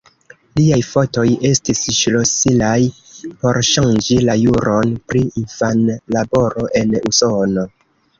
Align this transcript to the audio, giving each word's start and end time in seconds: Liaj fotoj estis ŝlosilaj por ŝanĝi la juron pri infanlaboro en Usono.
Liaj 0.59 0.77
fotoj 0.91 1.25
estis 1.49 1.81
ŝlosilaj 1.97 2.77
por 3.43 3.59
ŝanĝi 3.67 4.17
la 4.29 4.35
juron 4.45 4.95
pri 5.13 5.21
infanlaboro 5.43 6.67
en 6.81 6.97
Usono. 7.11 7.67